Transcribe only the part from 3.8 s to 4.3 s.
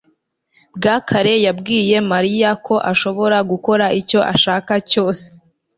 icyo